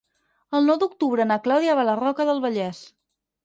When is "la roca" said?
1.93-2.29